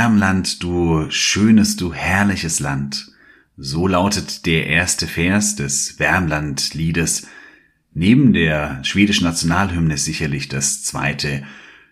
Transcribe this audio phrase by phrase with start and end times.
[0.00, 3.12] Ach, Wärmland, du schönes, du herrliches Land.
[3.58, 7.26] So lautet der erste Vers des Wärmland-Liedes.
[7.92, 11.42] Neben der schwedischen Nationalhymne sicherlich das zweite,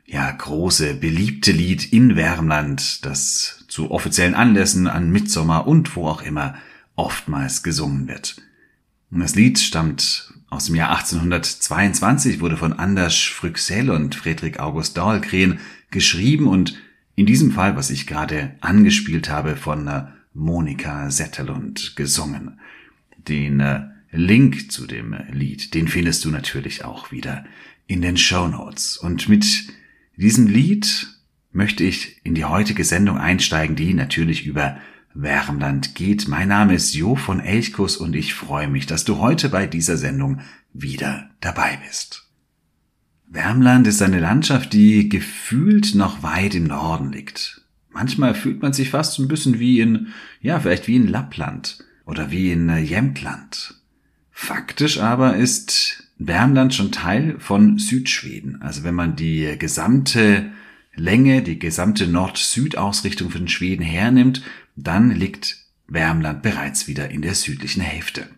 [0.06, 6.22] ja, große, beliebte Lied in Wärmland, das zu offiziellen Anlässen an Mitsommer und wo auch
[6.22, 6.54] immer
[6.94, 8.40] oftmals gesungen wird.
[9.10, 15.60] Das Lied stammt aus dem Jahr 1822, wurde von Anders Früxell und Friedrich August Dahlgren
[15.90, 16.74] geschrieben und
[17.18, 22.60] in diesem Fall, was ich gerade angespielt habe, von äh, Monika Setterlund gesungen.
[23.16, 27.44] Den äh, Link zu dem Lied, den findest du natürlich auch wieder
[27.88, 28.96] in den Show Notes.
[28.96, 29.66] Und mit
[30.16, 31.08] diesem Lied
[31.50, 34.78] möchte ich in die heutige Sendung einsteigen, die natürlich über
[35.12, 36.28] Wärmland geht.
[36.28, 39.96] Mein Name ist Jo von Elchkus und ich freue mich, dass du heute bei dieser
[39.96, 40.42] Sendung
[40.72, 42.27] wieder dabei bist.
[43.30, 47.62] Wärmland ist eine Landschaft, die gefühlt noch weit im Norden liegt.
[47.90, 50.08] Manchmal fühlt man sich fast ein bisschen wie in,
[50.40, 53.74] ja, vielleicht wie in Lappland oder wie in äh, Jämtland.
[54.30, 58.62] Faktisch aber ist Wärmland schon Teil von Südschweden.
[58.62, 60.50] Also wenn man die gesamte
[60.94, 64.42] Länge, die gesamte Nord-Süd-Ausrichtung von Schweden hernimmt,
[64.74, 68.28] dann liegt Wärmland bereits wieder in der südlichen Hälfte.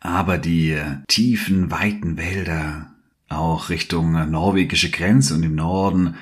[0.00, 2.93] Aber die äh, tiefen, weiten Wälder,
[3.34, 6.16] auch Richtung norwegische Grenze und im Norden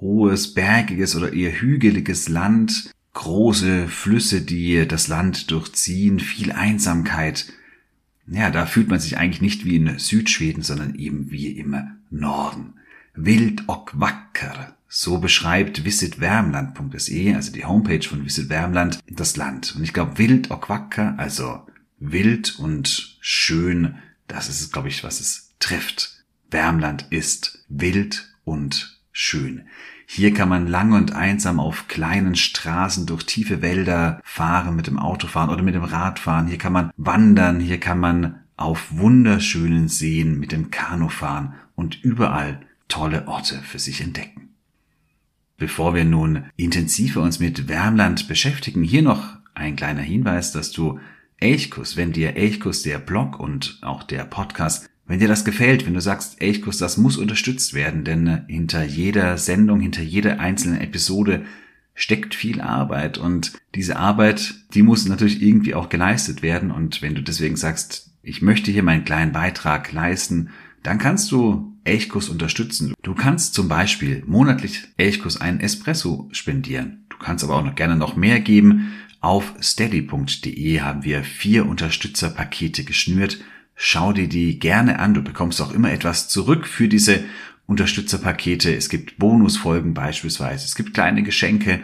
[0.00, 7.52] hohes, bergiges oder eher hügeliges Land, große Flüsse, die das Land durchziehen, viel Einsamkeit.
[8.26, 11.76] Ja, da fühlt man sich eigentlich nicht wie in Südschweden, sondern eben wie im
[12.10, 12.74] Norden.
[13.14, 14.76] Wild och wacker.
[14.90, 19.74] So beschreibt visitwärmland.se, also die Homepage von Visit Wärmland, das Land.
[19.76, 21.66] Und ich glaube, wild och wacker, also
[21.98, 23.96] wild und schön,
[24.28, 26.17] das ist, glaube ich, was es trifft.
[26.50, 29.62] Wärmland ist wild und schön.
[30.06, 34.98] Hier kann man lang und einsam auf kleinen Straßen durch tiefe Wälder fahren, mit dem
[34.98, 36.46] Auto fahren oder mit dem Rad fahren.
[36.46, 42.02] Hier kann man wandern, hier kann man auf wunderschönen Seen mit dem Kanu fahren und
[42.02, 44.48] überall tolle Orte für sich entdecken.
[45.58, 51.00] Bevor wir nun intensiver uns mit Wärmland beschäftigen, hier noch ein kleiner Hinweis, dass du
[51.36, 55.94] Elchkus, wenn dir Elchkus der Blog und auch der Podcast wenn dir das gefällt, wenn
[55.94, 60.80] du sagst, Elchkuss, das muss unterstützt werden, denn äh, hinter jeder Sendung, hinter jeder einzelnen
[60.80, 61.44] Episode
[61.94, 67.14] steckt viel Arbeit und diese Arbeit, die muss natürlich irgendwie auch geleistet werden und wenn
[67.14, 70.50] du deswegen sagst, ich möchte hier meinen kleinen Beitrag leisten,
[70.82, 72.92] dann kannst du Elchkuss unterstützen.
[73.02, 77.06] Du kannst zum Beispiel monatlich Elchkuss einen Espresso spendieren.
[77.08, 78.92] Du kannst aber auch noch gerne noch mehr geben.
[79.20, 83.38] Auf steady.de haben wir vier Unterstützerpakete geschnürt
[83.80, 85.14] Schau dir die gerne an.
[85.14, 87.24] Du bekommst auch immer etwas zurück für diese
[87.66, 88.74] Unterstützerpakete.
[88.74, 90.64] Es gibt Bonusfolgen beispielsweise.
[90.64, 91.80] Es gibt kleine Geschenke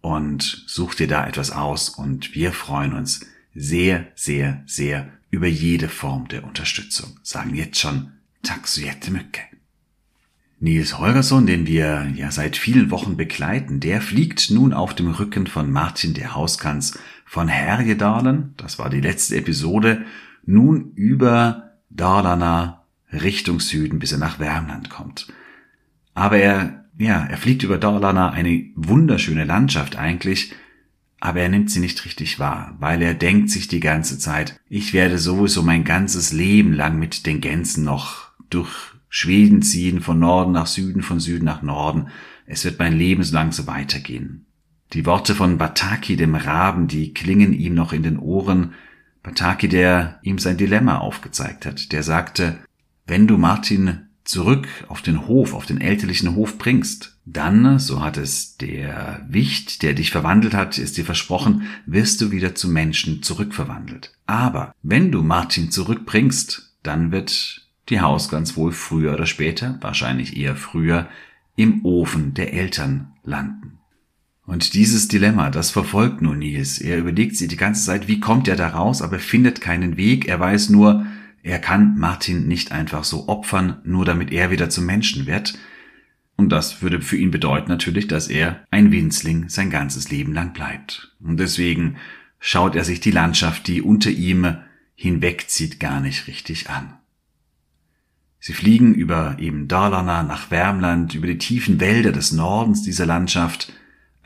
[0.00, 3.20] und such dir da etwas aus und wir freuen uns
[3.54, 7.20] sehr, sehr, sehr über jede Form der Unterstützung.
[7.22, 8.10] Sagen jetzt schon
[8.42, 9.44] Tack så jättemycket.
[10.58, 15.46] Nils Holgersson, den wir ja seit vielen Wochen begleiten, der fliegt nun auf dem Rücken
[15.46, 18.54] von Martin der Hauskans von Härjedalen.
[18.56, 20.04] Das war die letzte Episode
[20.48, 25.28] nun über Dalarna Richtung Süden, bis er nach Wärmland kommt.
[26.14, 30.54] Aber er, ja, er fliegt über Dalarna, eine wunderschöne Landschaft eigentlich,
[31.20, 34.94] aber er nimmt sie nicht richtig wahr, weil er denkt sich die ganze Zeit, ich
[34.94, 38.70] werde sowieso mein ganzes Leben lang mit den Gänsen noch durch
[39.10, 42.08] Schweden ziehen, von Norden nach Süden, von Süden nach Norden.
[42.46, 44.46] Es wird mein Leben lang so weitergehen.
[44.94, 48.72] Die Worte von Bataki, dem Raben, die klingen ihm noch in den Ohren,
[49.28, 52.58] Pataki, der ihm sein Dilemma aufgezeigt hat, der sagte,
[53.06, 58.16] wenn du Martin zurück auf den Hof, auf den elterlichen Hof bringst, dann, so hat
[58.16, 63.22] es der Wicht, der dich verwandelt hat, ist dir versprochen, wirst du wieder zu Menschen
[63.22, 64.14] zurückverwandelt.
[64.26, 70.56] Aber wenn du Martin zurückbringst, dann wird die Hausgans wohl früher oder später, wahrscheinlich eher
[70.56, 71.06] früher,
[71.54, 73.78] im Ofen der Eltern landen.
[74.48, 76.78] Und dieses Dilemma, das verfolgt nun Nils.
[76.78, 80.26] Er überlegt sich die ganze Zeit, wie kommt er da raus, aber findet keinen Weg.
[80.26, 81.04] Er weiß nur,
[81.42, 85.58] er kann Martin nicht einfach so opfern, nur damit er wieder zum Menschen wird.
[86.36, 90.54] Und das würde für ihn bedeuten natürlich, dass er ein Winzling sein ganzes Leben lang
[90.54, 91.14] bleibt.
[91.20, 91.96] Und deswegen
[92.40, 94.56] schaut er sich die Landschaft, die unter ihm
[94.94, 96.94] hinwegzieht, gar nicht richtig an.
[98.40, 103.74] Sie fliegen über eben Dalarna nach Wärmland, über die tiefen Wälder des Nordens dieser Landschaft,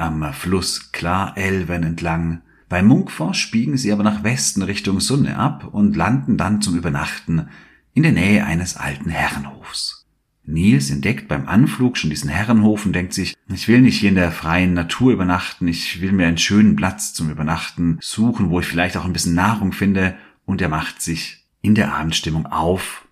[0.03, 2.43] am Fluss Klarelven entlang.
[2.69, 7.49] Bei Munkfors biegen sie aber nach Westen Richtung Sunne ab und landen dann zum Übernachten
[7.95, 10.07] in der Nähe eines alten Herrenhofs.
[10.45, 14.17] Nils entdeckt beim Anflug schon diesen Herrenhof und denkt sich, ich will nicht hier in
[14.17, 18.67] der freien Natur übernachten, ich will mir einen schönen Platz zum Übernachten suchen, wo ich
[18.67, 23.07] vielleicht auch ein bisschen Nahrung finde, und er macht sich in der Abendstimmung auf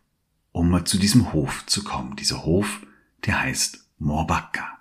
[0.53, 2.17] um zu diesem Hof zu kommen.
[2.17, 2.81] Dieser Hof,
[3.27, 4.80] der heißt Morbacca.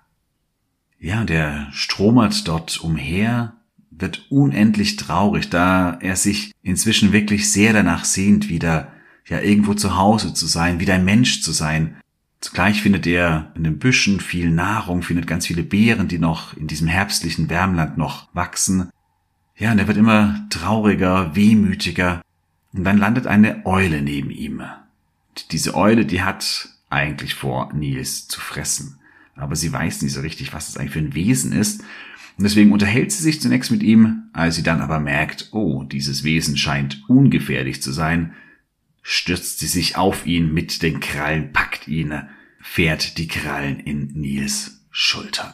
[1.00, 3.54] Ja, der stromert dort umher,
[3.90, 8.92] wird unendlich traurig, da er sich inzwischen wirklich sehr danach sehnt, wieder
[9.26, 11.96] ja irgendwo zu Hause zu sein, wieder ein Mensch zu sein.
[12.40, 16.66] Zugleich findet er in den Büschen viel Nahrung, findet ganz viele Beeren, die noch in
[16.66, 18.90] diesem herbstlichen Wärmland noch wachsen.
[19.56, 22.22] Ja, und er wird immer trauriger, wehmütiger,
[22.72, 24.62] und dann landet eine Eule neben ihm
[25.50, 28.99] diese Eule, die hat eigentlich vor, Nils zu fressen.
[29.36, 31.80] Aber sie weiß nicht so richtig, was das eigentlich für ein Wesen ist.
[32.36, 36.24] Und deswegen unterhält sie sich zunächst mit ihm, als sie dann aber merkt, oh, dieses
[36.24, 38.34] Wesen scheint ungefährlich zu sein,
[39.02, 42.22] stürzt sie sich auf ihn mit den Krallen, packt ihn,
[42.60, 45.52] fährt die Krallen in Nils Schultern.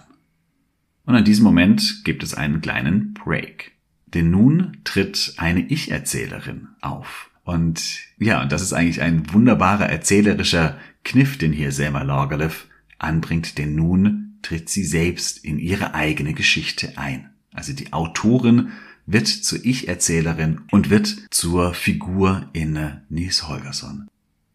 [1.05, 3.73] Und an diesem Moment gibt es einen kleinen Break.
[4.07, 7.31] Denn nun tritt eine Ich-Erzählerin auf.
[7.45, 12.67] Und ja, und das ist eigentlich ein wunderbarer erzählerischer Kniff, den hier Selma Lagerlöf
[12.99, 17.31] anbringt, denn nun tritt sie selbst in ihre eigene Geschichte ein.
[17.53, 18.69] Also die Autorin
[19.07, 22.79] wird zur Ich-Erzählerin und wird zur Figur in
[23.09, 24.09] Nils Holgersson.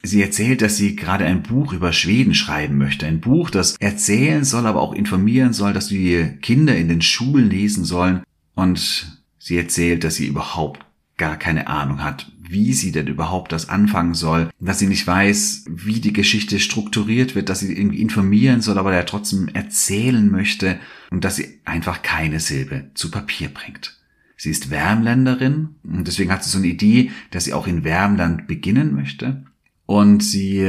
[0.04, 3.06] Sie erzählt, dass sie gerade ein Buch über Schweden schreiben möchte.
[3.06, 7.50] Ein Buch, das erzählen soll, aber auch informieren soll, dass die Kinder in den Schulen
[7.50, 8.24] lesen sollen.
[8.56, 10.84] Und sie erzählt, dass sie überhaupt
[11.18, 15.66] gar keine Ahnung hat, wie sie denn überhaupt das anfangen soll, dass sie nicht weiß,
[15.70, 20.80] wie die Geschichte strukturiert wird, dass sie irgendwie informieren soll, aber der trotzdem erzählen möchte
[21.10, 23.98] und dass sie einfach keine Silbe zu Papier bringt.
[24.38, 28.48] Sie ist Wärmländerin und deswegen hat sie so eine Idee, dass sie auch in Wärmland
[28.48, 29.44] beginnen möchte.
[29.86, 30.68] Und sie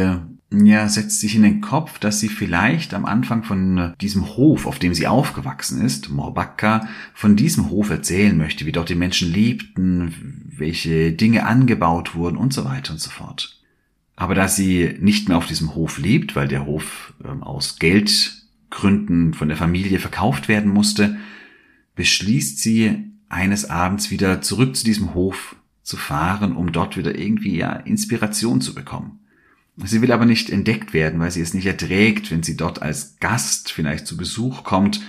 [0.52, 4.78] ja, setzt sich in den Kopf, dass sie vielleicht am Anfang von diesem Hof, auf
[4.78, 10.44] dem sie aufgewachsen ist, Morbacca, von diesem Hof erzählen möchte, wie dort die Menschen lebten,
[10.56, 13.60] welche Dinge angebaut wurden und so weiter und so fort.
[14.16, 19.34] Aber da sie nicht mehr auf diesem Hof lebt, weil der Hof ähm, aus Geldgründen
[19.34, 21.16] von der Familie verkauft werden musste,
[21.96, 27.56] beschließt sie eines Abends wieder zurück zu diesem Hof zu fahren, um dort wieder irgendwie
[27.56, 29.21] ja Inspiration zu bekommen.
[29.76, 33.18] Sie will aber nicht entdeckt werden, weil sie es nicht erträgt, wenn sie dort als
[33.20, 35.00] Gast vielleicht zu Besuch kommt,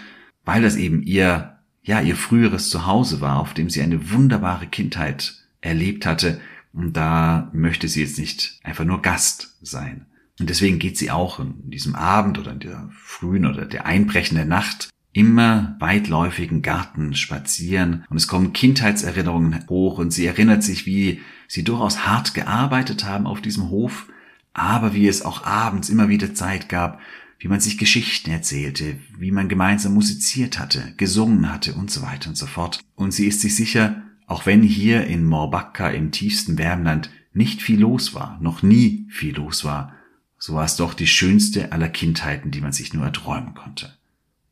[0.45, 5.35] weil das eben ihr, ja, ihr früheres Zuhause war, auf dem sie eine wunderbare Kindheit
[5.61, 6.39] erlebt hatte.
[6.71, 10.05] Und da möchte sie jetzt nicht einfach nur Gast sein.
[10.39, 14.47] Und deswegen geht sie auch in diesem Abend oder in der frühen oder der einbrechenden
[14.47, 21.21] Nacht immer weitläufigen Garten spazieren und es kommen Kindheitserinnerungen hoch und sie erinnert sich, wie
[21.47, 24.07] sie durchaus hart gearbeitet haben auf diesem Hof,
[24.53, 26.99] aber wie es auch abends immer wieder Zeit gab,
[27.39, 32.29] wie man sich Geschichten erzählte, wie man gemeinsam musiziert hatte, gesungen hatte und so weiter
[32.29, 32.79] und so fort.
[32.95, 37.81] Und sie ist sich sicher, auch wenn hier in Morbacca im tiefsten Wärmland nicht viel
[37.81, 39.93] los war, noch nie viel los war,
[40.37, 43.93] so war es doch die schönste aller Kindheiten, die man sich nur erträumen konnte.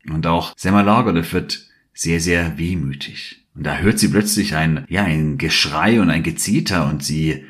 [0.08, 3.44] Und auch Selma Lagerlöf wird sehr, sehr wehmütig.
[3.54, 7.44] Und da hört sie plötzlich ein, ja, ein Geschrei und ein Gezeter und sie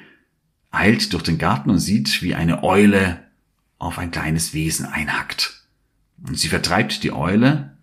[0.72, 3.22] eilt durch den Garten und sieht, wie eine Eule
[3.78, 5.62] auf ein kleines Wesen einhackt.
[6.26, 7.76] Und sie vertreibt die Eule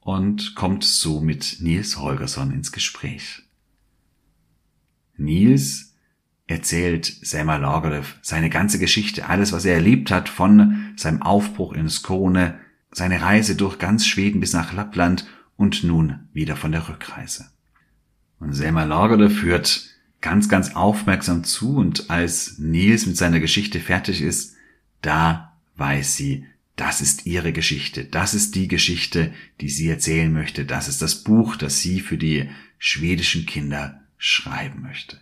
[0.00, 3.42] und kommt so mit Nils Holgersson ins Gespräch.
[5.16, 5.94] Nils
[6.46, 11.88] erzählt Selma Lagerlöf seine ganze Geschichte, alles, was er erlebt hat, von seinem Aufbruch in
[11.88, 12.58] Skone,
[12.90, 15.26] seine Reise durch ganz Schweden bis nach Lappland
[15.56, 17.46] und nun wieder von der Rückreise.
[18.40, 19.93] Und Selma Lagerlöf führt
[20.24, 24.54] ganz, ganz aufmerksam zu und als Nils mit seiner Geschichte fertig ist,
[25.02, 30.64] da weiß sie, das ist ihre Geschichte, das ist die Geschichte, die sie erzählen möchte,
[30.64, 35.18] das ist das Buch, das sie für die schwedischen Kinder schreiben möchte.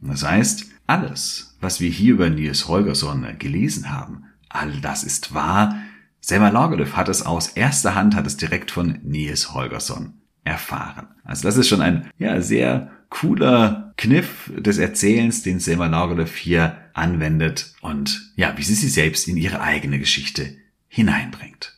[0.00, 5.76] Das heißt, alles, was wir hier über Nils Holgersson gelesen haben, all das ist wahr.
[6.20, 11.08] Selma Lagerlöf hat es aus erster Hand, hat es direkt von Nils Holgersson erfahren.
[11.22, 16.76] Also das ist schon ein ja, sehr cooler Kniff des Erzählens, den Selma Lagerlöf hier
[16.92, 20.56] anwendet und ja, wie sie sie selbst in ihre eigene Geschichte
[20.88, 21.76] hineinbringt.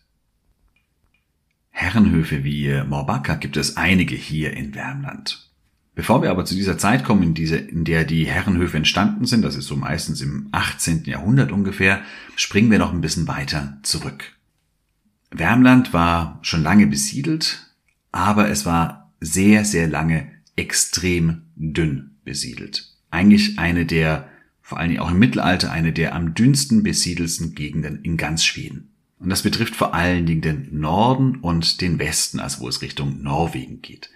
[1.70, 5.50] Herrenhöfe wie Morbacca gibt es einige hier in Wärmland.
[5.94, 9.42] Bevor wir aber zu dieser Zeit kommen, in, diese, in der die Herrenhöfe entstanden sind,
[9.42, 11.04] das ist so meistens im 18.
[11.04, 12.02] Jahrhundert ungefähr,
[12.36, 14.32] springen wir noch ein bisschen weiter zurück.
[15.30, 17.66] Wärmland war schon lange besiedelt,
[18.12, 20.30] aber es war sehr, sehr lange
[20.60, 22.94] extrem dünn besiedelt.
[23.10, 24.28] Eigentlich eine der,
[24.60, 28.90] vor allen Dingen auch im Mittelalter, eine der am dünnsten besiedelsten Gegenden in ganz Schweden.
[29.18, 33.22] Und das betrifft vor allen Dingen den Norden und den Westen, also wo es Richtung
[33.22, 34.10] Norwegen geht.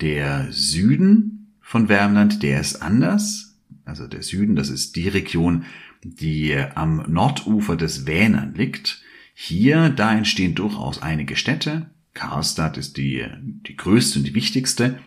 [0.00, 3.56] Der Süden von Wärmland, der ist anders.
[3.84, 5.64] Also der Süden, das ist die Region,
[6.02, 9.02] die am Nordufer des Vänern liegt.
[9.34, 11.90] Hier, da entstehen durchaus einige Städte.
[12.14, 13.26] Karlstad ist die,
[13.66, 14.98] die größte und die wichtigste.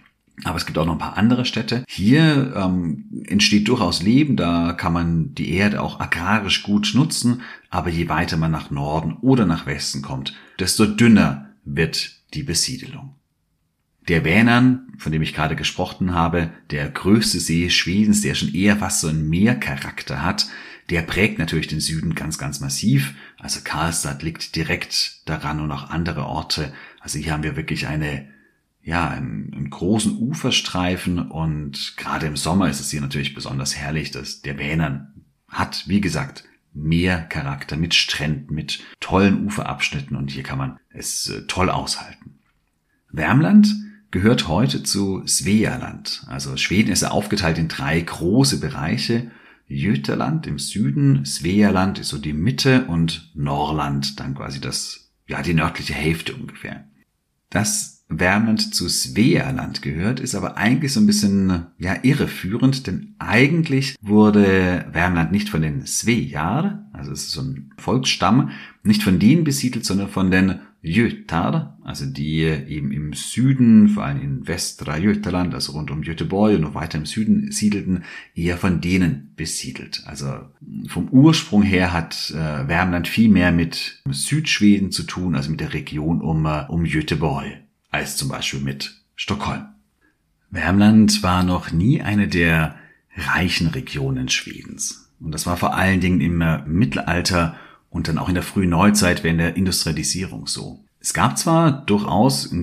[0.43, 1.83] Aber es gibt auch noch ein paar andere Städte.
[1.87, 7.89] Hier ähm, entsteht durchaus Leben, da kann man die Erde auch agrarisch gut nutzen, aber
[7.89, 13.15] je weiter man nach Norden oder nach Westen kommt, desto dünner wird die Besiedelung.
[14.07, 18.77] Der Vänern, von dem ich gerade gesprochen habe, der größte See Schwedens, der schon eher
[18.77, 20.47] fast so einen Meercharakter hat,
[20.89, 23.13] der prägt natürlich den Süden ganz, ganz massiv.
[23.37, 26.73] Also Karlstad liegt direkt daran und auch andere Orte.
[26.99, 28.27] Also hier haben wir wirklich eine
[28.81, 34.11] ja, einen, einen großen Uferstreifen und gerade im Sommer ist es hier natürlich besonders herrlich,
[34.11, 36.43] dass der Vänern hat, wie gesagt,
[36.73, 42.39] mehr Charakter mit Stränden, mit tollen Uferabschnitten und hier kann man es äh, toll aushalten.
[43.11, 43.73] Wärmland
[44.11, 46.23] gehört heute zu Svealand.
[46.27, 49.31] Also Schweden ist ja aufgeteilt in drei große Bereiche.
[49.67, 55.53] Götaland im Süden, Svealand ist so die Mitte und Norrland dann quasi das, ja, die
[55.53, 56.87] nördliche Hälfte ungefähr.
[57.51, 63.95] Das Wärmland zu Svealand gehört, ist aber eigentlich so ein bisschen ja irreführend, denn eigentlich
[64.01, 68.49] wurde Wärmland nicht von den Svejar, also es ist so ein Volksstamm,
[68.83, 74.21] nicht von denen besiedelt, sondern von den Jötar, also die eben im Süden, vor allem
[74.21, 78.79] in Westra Götaland, also rund um Göteborg und noch weiter im Süden siedelten, eher von
[78.79, 80.03] denen besiedelt.
[80.05, 80.27] Also
[80.87, 85.73] vom Ursprung her hat äh, Wärmland viel mehr mit Südschweden zu tun, also mit der
[85.73, 89.65] Region um, äh, um Göteborg als zum Beispiel mit Stockholm.
[90.51, 92.75] Wärmland war noch nie eine der
[93.15, 95.09] reichen Regionen Schwedens.
[95.19, 97.55] Und das war vor allen Dingen im Mittelalter
[97.89, 100.83] und dann auch in der frühen Neuzeit während der Industrialisierung so.
[100.99, 102.53] Es gab zwar durchaus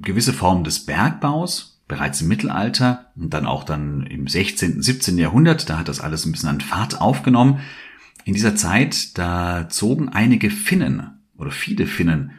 [0.00, 5.18] gewisse Formen des Bergbaus, bereits im Mittelalter und dann auch dann im 16., 17.
[5.18, 7.60] Jahrhundert, da hat das alles ein bisschen an Fahrt aufgenommen.
[8.24, 12.32] In dieser Zeit, da zogen einige Finnen oder viele Finnen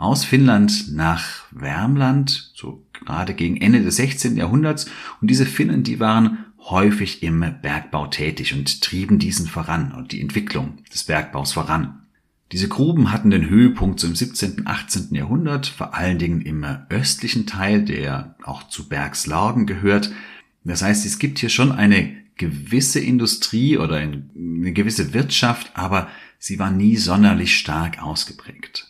[0.00, 4.34] aus Finnland nach Wärmland, so gerade gegen Ende des 16.
[4.34, 4.86] Jahrhunderts.
[5.20, 10.22] Und diese Finnen, die waren häufig im Bergbau tätig und trieben diesen voran und die
[10.22, 12.06] Entwicklung des Bergbaus voran.
[12.50, 15.14] Diese Gruben hatten den Höhepunkt so im 17., 18.
[15.14, 20.10] Jahrhundert, vor allen Dingen im östlichen Teil, der auch zu Bergslagen gehört.
[20.64, 26.58] Das heißt, es gibt hier schon eine gewisse Industrie oder eine gewisse Wirtschaft, aber sie
[26.58, 28.89] war nie sonderlich stark ausgeprägt.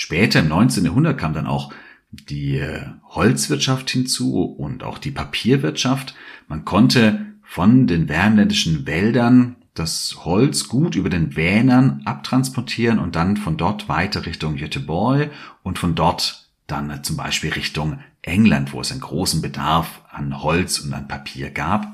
[0.00, 0.84] Später im 19.
[0.84, 1.72] Jahrhundert kam dann auch
[2.12, 6.14] die äh, Holzwirtschaft hinzu und auch die Papierwirtschaft.
[6.46, 13.36] Man konnte von den wärmländischen Wäldern das Holz gut über den Vänern abtransportieren und dann
[13.36, 15.32] von dort weiter Richtung Göteborg
[15.64, 20.78] und von dort dann zum Beispiel Richtung England, wo es einen großen Bedarf an Holz
[20.78, 21.88] und an Papier gab.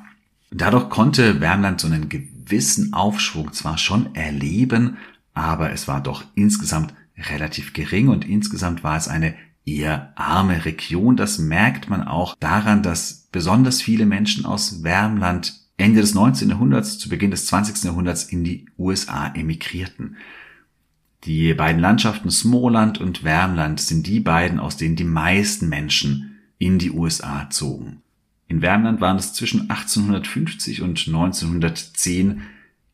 [0.51, 4.99] Dadurch konnte Wärmland so einen gewissen Aufschwung zwar schon erleben,
[5.33, 11.17] aber es war doch insgesamt relativ gering und insgesamt war es eine eher arme Region.
[11.17, 16.51] Das merkt man auch daran, dass besonders viele Menschen aus Wärmland Ende des 19.
[16.51, 17.85] Jahrhunderts zu Beginn des 20.
[17.85, 20.17] Jahrhunderts in die USA emigrierten.
[21.25, 26.79] Die beiden Landschaften Smoland und Wärmland sind die beiden, aus denen die meisten Menschen in
[26.79, 28.03] die USA zogen.
[28.47, 32.43] In Wärmland waren es zwischen 1850 und 1910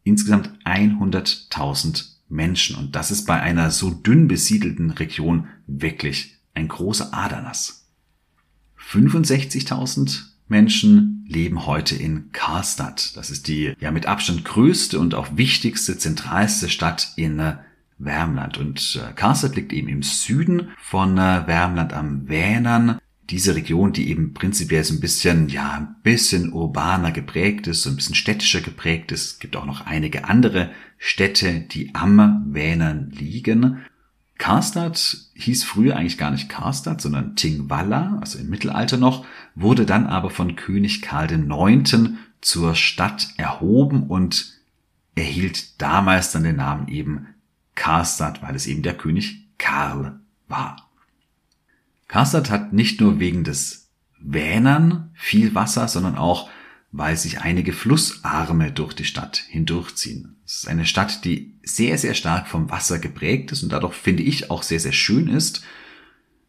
[0.04, 2.76] insgesamt 100.000 Menschen.
[2.76, 7.88] Und das ist bei einer so dünn besiedelten Region wirklich ein großer Aderlass.
[8.90, 13.16] 65.000 Menschen leben heute in Karlstad.
[13.16, 17.40] Das ist die ja mit Abstand größte und auch wichtigste, zentralste Stadt in
[18.00, 18.58] Wärmland.
[18.58, 22.98] Und äh, Karstadt liegt eben im Süden von äh, Wärmland am Vänern.
[23.30, 27.90] Diese Region, die eben prinzipiell so ein bisschen, ja, ein bisschen urbaner geprägt ist, so
[27.90, 29.24] ein bisschen städtischer geprägt ist.
[29.24, 33.78] Es gibt auch noch einige andere Städte, die am Vänern liegen.
[34.36, 40.06] Karstadt hieß früher eigentlich gar nicht Karstadt, sondern Tingvalla, also im Mittelalter noch, wurde dann
[40.06, 42.10] aber von König Karl IX.
[42.40, 44.54] zur Stadt erhoben und
[45.14, 47.28] erhielt damals dann den Namen eben
[47.74, 50.18] Karstadt, weil es eben der König Karl
[50.48, 50.89] war.
[52.10, 53.88] Karstadt hat nicht nur wegen des
[54.18, 56.50] Vänern viel Wasser, sondern auch,
[56.90, 60.34] weil sich einige Flussarme durch die Stadt hindurchziehen.
[60.44, 64.24] Es ist eine Stadt, die sehr, sehr stark vom Wasser geprägt ist und dadurch finde
[64.24, 65.62] ich auch sehr, sehr schön ist.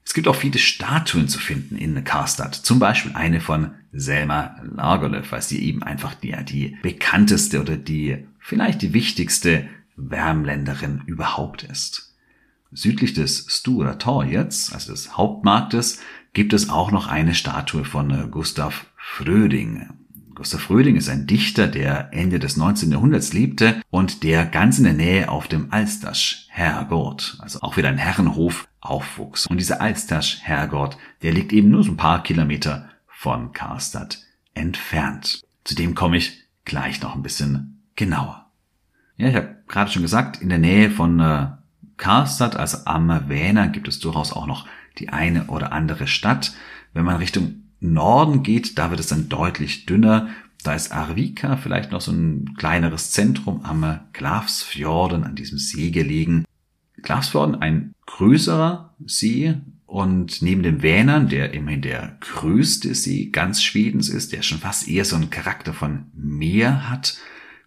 [0.03, 2.55] Es gibt auch viele Statuen zu finden in Karstadt.
[2.55, 8.25] Zum Beispiel eine von Selma Lagerlöf, weil sie eben einfach die, die bekannteste oder die
[8.39, 12.10] vielleicht die wichtigste Wärmländerin überhaupt ist.
[12.71, 15.99] Südlich des Stura Tor jetzt, also des Hauptmarktes,
[16.33, 19.89] gibt es auch noch eine Statue von äh, Gustav Fröding.
[20.33, 22.91] Gustav Fröding ist ein Dichter, der Ende des 19.
[22.91, 27.89] Jahrhunderts lebte und der ganz in der Nähe auf dem Alstasch Herrgott, also auch wieder
[27.89, 29.47] ein Herrenhof, aufwuchs.
[29.47, 34.19] Und dieser Alstasch Herrgott, der liegt eben nur so ein paar Kilometer von Karstadt
[34.53, 35.43] entfernt.
[35.63, 38.47] Zu dem komme ich gleich noch ein bisschen genauer.
[39.17, 41.49] Ja, ich habe gerade schon gesagt, in der Nähe von äh,
[42.01, 44.67] Karstadt, also am Wähner, gibt es durchaus auch noch
[44.97, 46.53] die eine oder andere Stadt.
[46.93, 50.29] Wenn man Richtung Norden geht, da wird es dann deutlich dünner.
[50.63, 56.43] Da ist Arvika vielleicht noch so ein kleineres Zentrum am Glavsfjorden, an diesem See gelegen.
[57.03, 64.09] Glavsfjorden, ein größerer See und neben dem Vänern, der immerhin der größte See ganz Schwedens
[64.09, 67.17] ist, der schon fast eher so einen Charakter von Meer hat,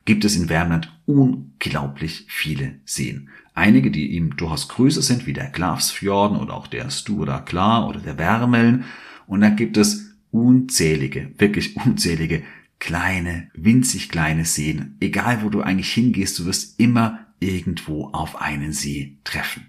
[0.05, 3.29] gibt es in Värmland unglaublich viele Seen.
[3.55, 8.01] Einige, die eben durchaus größer sind, wie der Glavsfjorden oder auch der Stura Klar oder
[8.01, 8.85] der Wärmeln.
[9.27, 12.43] Und dann gibt es unzählige, wirklich unzählige
[12.79, 14.97] kleine, winzig kleine Seen.
[15.01, 19.69] Egal wo du eigentlich hingehst, du wirst immer irgendwo auf einen See treffen.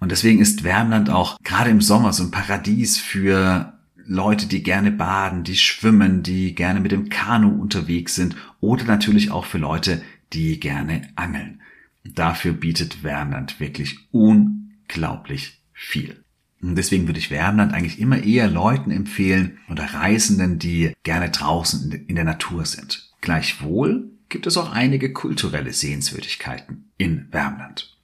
[0.00, 4.90] Und deswegen ist Wärmland auch gerade im Sommer so ein Paradies für Leute, die gerne
[4.90, 10.02] baden, die schwimmen, die gerne mit dem Kanu unterwegs sind oder natürlich auch für Leute,
[10.32, 11.62] die gerne angeln.
[12.04, 16.24] Dafür bietet Wärmland wirklich unglaublich viel.
[16.60, 21.92] Und deswegen würde ich Wärmland eigentlich immer eher Leuten empfehlen oder Reisenden, die gerne draußen
[21.92, 23.10] in der Natur sind.
[23.20, 27.96] Gleichwohl gibt es auch einige kulturelle Sehenswürdigkeiten in Wärmland.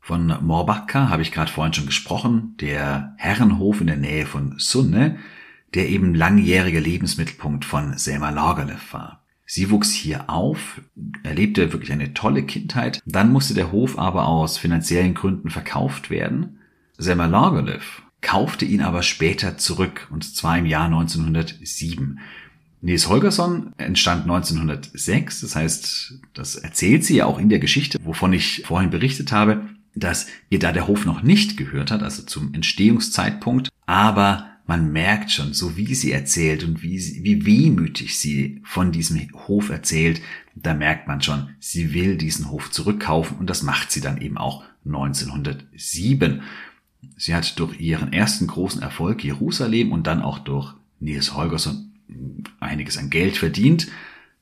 [0.00, 5.18] Von Morbacka habe ich gerade vorhin schon gesprochen, der Herrenhof in der Nähe von Sunne,
[5.74, 9.21] der eben langjähriger Lebensmittelpunkt von Selma Lagerlöf war.
[9.44, 10.80] Sie wuchs hier auf,
[11.22, 16.58] erlebte wirklich eine tolle Kindheit, dann musste der Hof aber aus finanziellen Gründen verkauft werden.
[16.96, 22.20] Selma Lagerlöf kaufte ihn aber später zurück, und zwar im Jahr 1907.
[22.80, 28.32] Nils Holgersson entstand 1906, das heißt, das erzählt sie ja auch in der Geschichte, wovon
[28.32, 29.62] ich vorhin berichtet habe
[29.94, 35.30] dass ihr da der Hof noch nicht gehört hat, also zum Entstehungszeitpunkt, aber man merkt
[35.30, 40.20] schon, so wie sie erzählt und wie, wie wehmütig sie von diesem Hof erzählt,
[40.54, 44.38] da merkt man schon, sie will diesen Hof zurückkaufen und das macht sie dann eben
[44.38, 46.42] auch 1907.
[47.16, 51.92] Sie hat durch ihren ersten großen Erfolg Jerusalem und dann auch durch Nils Holgersson
[52.60, 53.88] einiges an Geld verdient,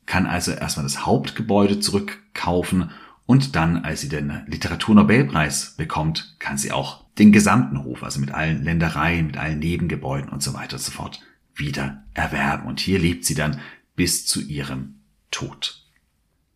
[0.06, 2.90] kann also erstmal das Hauptgebäude zurückkaufen
[3.30, 8.32] und dann, als sie den Literaturnobelpreis bekommt, kann sie auch den gesamten Hof, also mit
[8.32, 11.20] allen Ländereien, mit allen Nebengebäuden und so weiter und so fort,
[11.54, 12.66] wieder erwerben.
[12.66, 13.60] Und hier lebt sie dann
[13.94, 14.96] bis zu ihrem
[15.30, 15.86] Tod.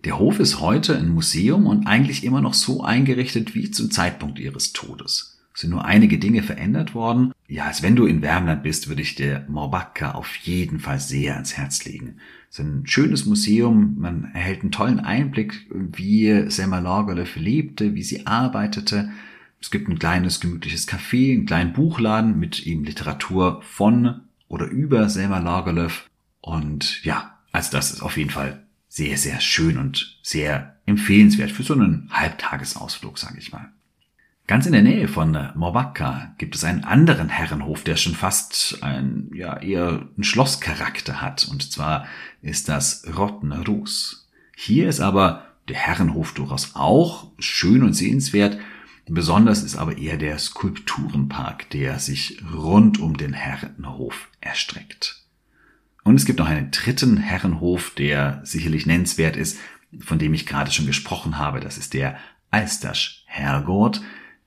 [0.04, 4.40] Der Hof ist heute ein Museum und eigentlich immer noch so eingerichtet wie zum Zeitpunkt
[4.40, 5.34] ihres Todes.
[5.55, 7.33] Sind nur einige Dinge verändert worden.
[7.47, 11.35] Ja, als wenn du in Wärmland bist, würde ich dir Morbacca auf jeden Fall sehr
[11.35, 12.17] ans Herz legen.
[12.51, 18.03] Es ist ein schönes Museum, man erhält einen tollen Einblick, wie Selma Lagerlöf lebte, wie
[18.03, 19.11] sie arbeitete.
[19.61, 25.09] Es gibt ein kleines gemütliches Café, einen kleinen Buchladen mit eben Literatur von oder über
[25.09, 26.11] Selma Lagerlöf.
[26.40, 31.62] Und ja, also das ist auf jeden Fall sehr, sehr schön und sehr empfehlenswert für
[31.62, 33.73] so einen Halbtagesausflug, sage ich mal.
[34.46, 39.30] Ganz in der Nähe von Morbacca gibt es einen anderen Herrenhof, der schon fast ein,
[39.35, 41.48] ja, eher ein Schlosscharakter hat.
[41.50, 42.07] Und zwar
[42.42, 44.28] ist das Rottenrus.
[44.54, 48.59] Hier ist aber der Herrenhof durchaus auch schön und sehenswert.
[49.07, 55.22] Besonders ist aber eher der Skulpturenpark, der sich rund um den Herrenhof erstreckt.
[56.04, 59.59] Und es gibt noch einen dritten Herrenhof, der sicherlich nennenswert ist,
[60.00, 61.61] von dem ich gerade schon gesprochen habe.
[61.61, 62.18] Das ist der
[62.50, 64.02] Alstasch Hergott,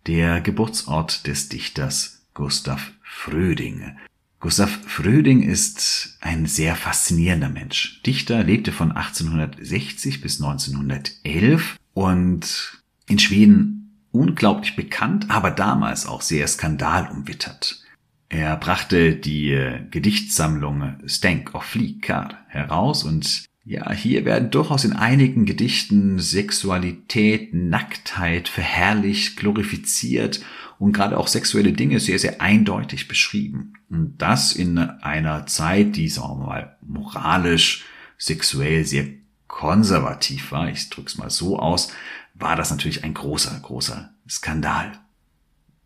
[0.07, 3.97] der Geburtsort des Dichters Gustav Fröding.
[4.39, 8.01] Gustav Fröding ist ein sehr faszinierender Mensch.
[8.03, 16.47] Dichter lebte von 1860 bis 1911 und in Schweden unglaublich bekannt, aber damals auch sehr
[16.47, 17.81] skandalumwittert.
[18.29, 19.57] Er brachte die
[19.89, 28.47] Gedichtsammlung Stank of Flickar heraus und ja, hier werden durchaus in einigen Gedichten Sexualität, Nacktheit
[28.47, 30.39] verherrlicht, glorifiziert
[30.79, 33.73] und gerade auch sexuelle Dinge sehr, sehr eindeutig beschrieben.
[33.89, 37.83] Und das in einer Zeit, die, sagen wir mal, moralisch,
[38.17, 39.07] sexuell sehr
[39.47, 41.91] konservativ war, ich drück's mal so aus,
[42.35, 44.93] war das natürlich ein großer, großer Skandal.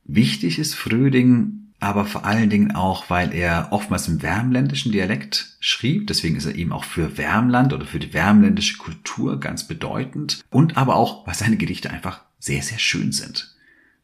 [0.03, 6.07] Wichtig ist Fröding aber vor allen Dingen auch, weil er oftmals im wärmländischen Dialekt schrieb.
[6.07, 10.43] Deswegen ist er eben auch für Wärmland oder für die wärmländische Kultur ganz bedeutend.
[10.51, 13.55] Und aber auch, weil seine Gedichte einfach sehr, sehr schön sind.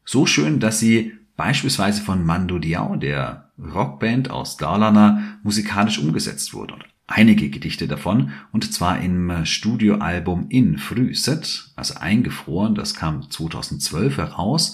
[0.03, 6.83] So schön, dass sie beispielsweise von Mando Diao, der Rockband aus Dalarna, musikalisch umgesetzt wurden.
[7.05, 14.73] Einige Gedichte davon, und zwar im Studioalbum In Frühset, also eingefroren, das kam 2012 heraus.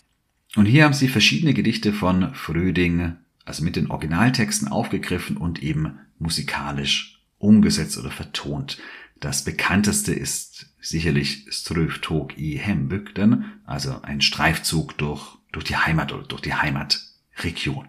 [0.55, 5.99] Und hier haben sie verschiedene Gedichte von Fröding, also mit den Originaltexten aufgegriffen und eben
[6.19, 8.77] musikalisch umgesetzt oder vertont.
[9.19, 16.23] Das bekannteste ist sicherlich Ströftog i Hembygden, also ein Streifzug durch, durch die Heimat oder
[16.23, 17.87] durch die Heimatregion.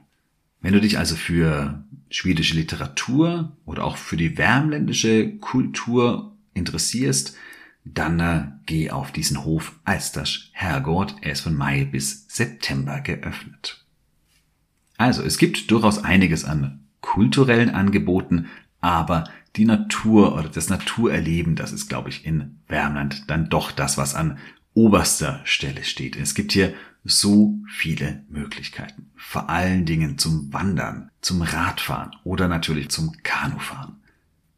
[0.61, 7.37] Wenn du dich also für schwedische Literatur oder auch für die wärmländische Kultur interessierst,
[7.85, 11.15] dann äh, geh auf diesen Hof Alsters Herrgott.
[11.21, 13.85] Er ist von Mai bis September geöffnet.
[14.97, 18.47] Also, es gibt durchaus einiges an kulturellen Angeboten,
[18.81, 19.25] aber
[19.57, 24.15] die Natur oder das Naturerleben, das ist, glaube ich, in Wärmland dann doch das, was
[24.15, 24.39] an
[24.73, 26.17] oberster Stelle steht.
[26.17, 29.11] Es gibt hier so viele Möglichkeiten.
[29.15, 34.04] Vor allen Dingen zum Wandern, zum Radfahren oder natürlich zum Kanufahren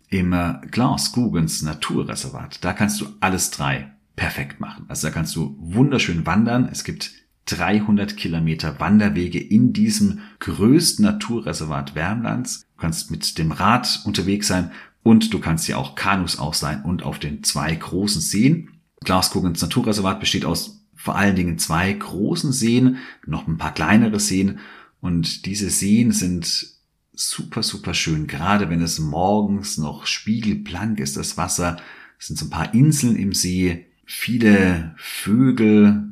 [0.09, 0.35] im
[0.71, 4.87] Glaskugens Naturreservat, da kannst du alles drei perfekt machen.
[4.89, 6.69] Also da kannst du wunderschön wandern.
[6.71, 7.13] Es gibt
[7.47, 12.67] 300 Kilometer Wanderwege in diesem größten Naturreservat Wärmlands.
[12.77, 17.05] Du kannst mit dem Rad unterwegs sein und du kannst ja auch Kanus ausleihen und
[17.05, 18.71] auf den zwei großen Seen.
[19.05, 24.59] Glaskugens Naturreservat besteht aus vor allen Dingen zwei großen Seen, noch ein paar kleinere Seen
[25.01, 26.76] und diese Seen sind
[27.17, 28.27] super, super schön.
[28.27, 31.79] Gerade wenn es morgens noch spiegelblank ist, das Wasser.
[32.19, 36.05] Es sind so ein paar Inseln im See, viele Vögel,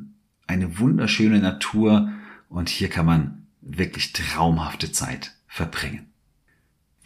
[0.47, 2.11] eine wunderschöne Natur
[2.49, 6.07] und hier kann man wirklich traumhafte Zeit verbringen.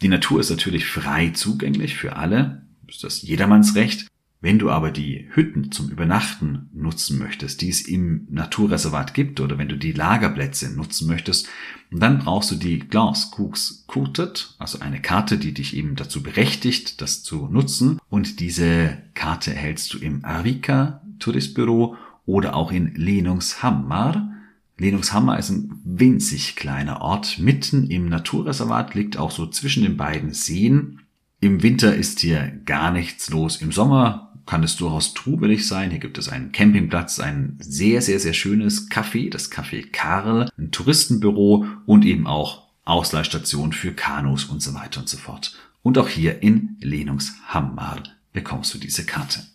[0.02, 4.06] Die Natur ist natürlich frei zugänglich für alle, ist das jedermanns Recht.
[4.42, 9.58] Wenn du aber die Hütten zum Übernachten nutzen möchtest, die es im Naturreservat gibt, oder
[9.58, 11.46] wenn du die Lagerplätze nutzen möchtest,
[11.90, 17.22] dann brauchst du die Glaskuks Kurtet, also eine Karte, die dich eben dazu berechtigt, das
[17.22, 17.98] zu nutzen.
[18.08, 24.32] Und diese Karte erhältst du im Arvika Touristbüro oder auch in Lenungshammar.
[24.78, 30.32] Lenungshammar ist ein winzig kleiner Ort mitten im Naturreservat, liegt auch so zwischen den beiden
[30.32, 31.00] Seen.
[31.40, 33.60] Im Winter ist hier gar nichts los.
[33.60, 35.92] Im Sommer kann es durchaus trubelig sein.
[35.92, 40.72] Hier gibt es einen Campingplatz, ein sehr, sehr, sehr schönes Café, das Café Karl, ein
[40.72, 45.56] Touristenbüro und eben auch Ausleihstationen für Kanus und so weiter und so fort.
[45.82, 49.46] Und auch hier in Lenungshammar bekommst du diese Karte.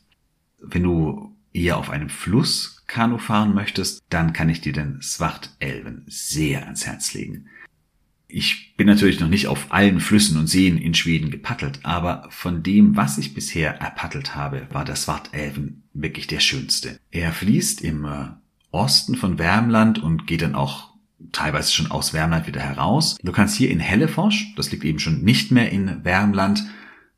[0.60, 6.06] Wenn du eher auf einem Fluss Kanu fahren möchtest, dann kann ich dir den Svartelven
[6.08, 7.50] sehr ans Herz legen.
[8.38, 12.64] Ich bin natürlich noch nicht auf allen Flüssen und Seen in Schweden gepaddelt, aber von
[12.64, 17.00] dem, was ich bisher erpaddelt habe, war der Svartelven wirklich der schönste.
[17.12, 18.26] Er fließt im äh,
[18.72, 20.96] Osten von Wärmland und geht dann auch
[21.32, 23.18] teilweise schon aus Wärmland wieder heraus.
[23.24, 26.62] Du kannst hier in Helleforsch, das liegt eben schon nicht mehr in Wärmland,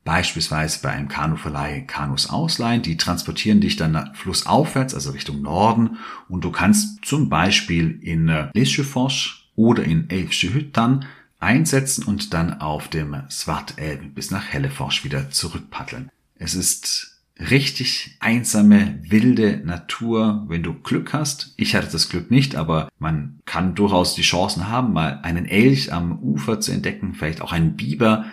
[0.04, 2.84] beispielsweise bei einem Kanuverleih Kanus ausleihen.
[2.84, 5.98] Die transportieren dich dann flussaufwärts, also Richtung Norden.
[6.30, 10.50] Und du kannst zum Beispiel in äh, Lesjöfors oder in Elfsche
[11.40, 16.10] einsetzen und dann auf dem Svartelv bis nach Helleforsch wieder zurückpaddeln.
[16.36, 21.54] Es ist richtig einsame, wilde Natur, wenn du Glück hast.
[21.58, 25.92] Ich hatte das Glück nicht, aber man kann durchaus die Chancen haben, mal einen Elch
[25.92, 28.26] am Ufer zu entdecken, vielleicht auch einen Biber.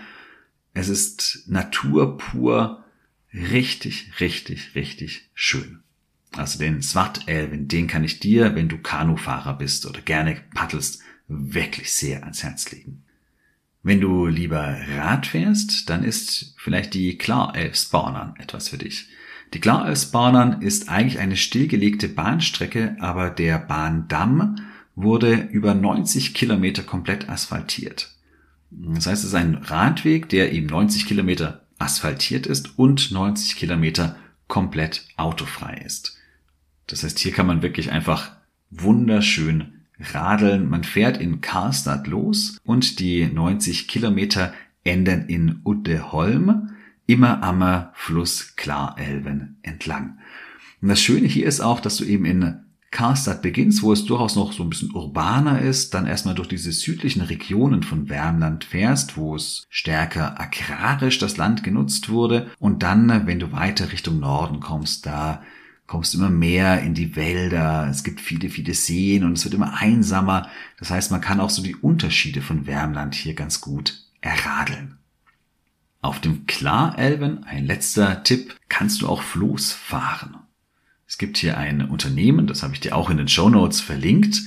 [0.72, 2.84] Es ist Natur pur,
[3.32, 5.80] richtig, richtig, richtig schön.
[6.32, 11.00] Also den Svartelven, den kann ich dir, wenn du Kanufahrer bist oder gerne paddelst,
[11.36, 13.02] wirklich sehr ans Herz legen.
[13.82, 19.08] Wenn du lieber Rad fährst, dann ist vielleicht die Klarelf Spawnern etwas für dich.
[19.54, 24.56] Die Klarälvsbanan ist eigentlich eine stillgelegte Bahnstrecke, aber der Bahndamm
[24.96, 28.14] wurde über 90 Kilometer komplett asphaltiert.
[28.70, 34.16] Das heißt, es ist ein Radweg, der eben 90 Kilometer asphaltiert ist und 90 Kilometer
[34.48, 36.18] komplett autofrei ist.
[36.88, 38.32] Das heißt, hier kann man wirklich einfach
[38.70, 40.68] wunderschön radeln.
[40.68, 44.52] Man fährt in Karstadt los und die 90 Kilometer
[44.84, 46.70] enden in Uddeholm,
[47.06, 50.18] immer am Fluss Klarelven entlang.
[50.82, 52.60] Und das Schöne hier ist auch, dass du eben in
[52.94, 56.70] Karstadt beginnst, wo es durchaus noch so ein bisschen urbaner ist, dann erstmal durch diese
[56.70, 63.26] südlichen Regionen von Wärmland fährst, wo es stärker agrarisch das Land genutzt wurde und dann,
[63.26, 65.42] wenn du weiter Richtung Norden kommst, da
[65.86, 69.74] kommst immer mehr in die Wälder, es gibt viele, viele Seen und es wird immer
[69.80, 70.48] einsamer.
[70.78, 74.98] Das heißt, man kann auch so die Unterschiede von Wärmland hier ganz gut erradeln.
[76.00, 80.36] Auf dem Klarelven, ein letzter Tipp, kannst du auch Floß fahren.
[81.06, 84.40] Es gibt hier ein Unternehmen, das habe ich dir auch in den Show Notes verlinkt.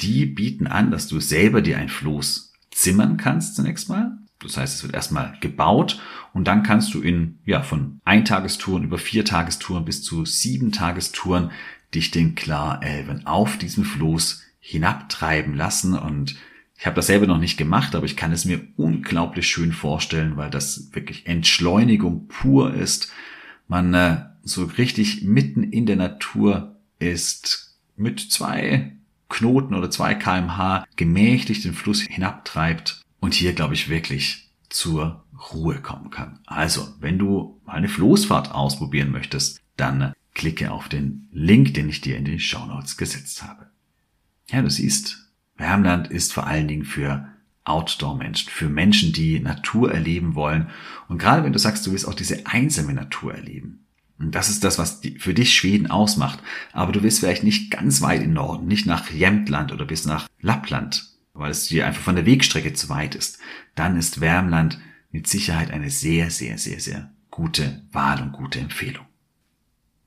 [0.00, 4.18] Die bieten an, dass du selber dir ein Floß zimmern kannst zunächst mal.
[4.46, 6.00] Das heißt, es wird erstmal gebaut
[6.32, 11.50] und dann kannst du in, ja, von Eintagestouren über vier Tagestouren bis zu sieben Tagestouren
[11.94, 16.36] dich den Klarelven auf diesem Floß hinabtreiben lassen und
[16.78, 20.36] ich habe das selber noch nicht gemacht, aber ich kann es mir unglaublich schön vorstellen,
[20.36, 23.10] weil das wirklich Entschleunigung pur ist.
[23.66, 28.92] Man äh, so richtig mitten in der Natur ist, mit zwei
[29.28, 35.82] Knoten oder zwei kmh gemächlich den Fluss hinabtreibt und hier, glaube ich, wirklich zur Ruhe
[35.82, 36.38] kommen kann.
[36.46, 42.16] Also, wenn du eine Floßfahrt ausprobieren möchtest, dann klicke auf den Link, den ich dir
[42.18, 43.66] in die Show Notes gesetzt habe.
[44.48, 47.26] Ja, du siehst, Wärmland ist vor allen Dingen für
[47.64, 50.68] Outdoor-Menschen, für Menschen, die Natur erleben wollen.
[51.08, 53.86] Und gerade wenn du sagst, du willst auch diese einsame Natur erleben,
[54.20, 56.38] und das ist das, was für dich Schweden ausmacht.
[56.72, 60.28] Aber du willst vielleicht nicht ganz weit in Norden, nicht nach Jämtland oder bis nach
[60.40, 63.38] Lappland, weil es dir einfach von der Wegstrecke zu weit ist.
[63.74, 64.78] Dann ist Wärmland
[65.10, 69.06] mit Sicherheit eine sehr, sehr, sehr, sehr gute Wahl und gute Empfehlung.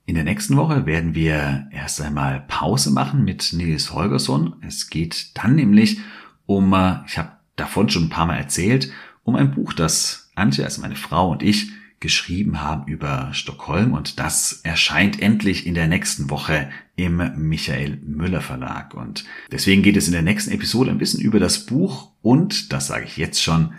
[0.05, 4.55] In der nächsten Woche werden wir erst einmal Pause machen mit Nils Holgersson.
[4.65, 5.99] Es geht dann nämlich
[6.47, 8.91] um, äh, ich habe davon schon ein paar Mal erzählt,
[9.23, 14.19] um ein Buch, das Antje, also meine Frau und ich geschrieben haben über Stockholm und
[14.19, 20.07] das erscheint endlich in der nächsten Woche im Michael Müller Verlag und deswegen geht es
[20.07, 23.73] in der nächsten Episode ein bisschen über das Buch und, das sage ich jetzt schon,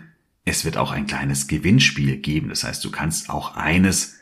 [0.45, 2.49] es wird auch ein kleines Gewinnspiel geben.
[2.49, 4.15] Das heißt, du kannst auch eines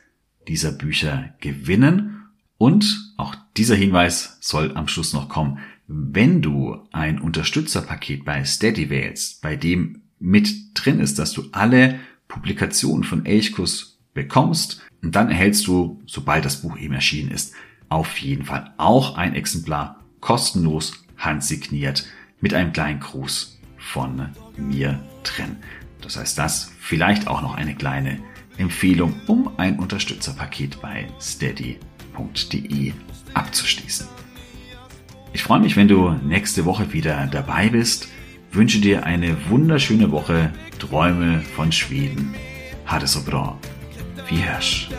[0.48, 2.24] dieser Bücher gewinnen
[2.58, 5.60] und auch dieser Hinweis soll am Schluss noch kommen.
[5.88, 12.00] Wenn du ein Unterstützerpaket bei Steady wählst, bei dem mit drin ist, dass du alle
[12.30, 14.82] Publikationen von Elchkus bekommst.
[15.02, 17.54] Und dann erhältst du, sobald das Buch eben erschienen ist,
[17.89, 22.06] auf jeden Fall auch ein Exemplar kostenlos handsigniert
[22.39, 25.58] mit einem kleinen Gruß von mir drin.
[26.02, 28.20] Das heißt, das vielleicht auch noch eine kleine
[28.58, 32.94] Empfehlung, um ein Unterstützerpaket bei steady.de
[33.34, 34.08] abzuschließen.
[35.32, 38.10] Ich freue mich, wenn du nächste Woche wieder dabei bist.
[38.52, 40.52] Wünsche dir eine wunderschöne Woche.
[40.80, 42.36] Träume von Schweden.
[42.86, 43.58] Ha det så bra.
[44.30, 44.89] Vi hörs.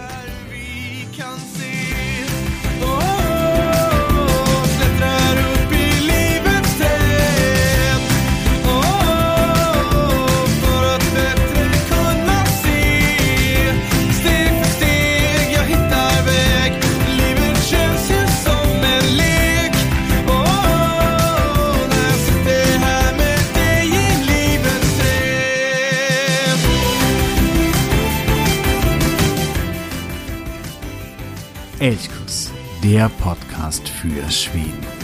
[33.70, 34.99] Podcast für Schweden.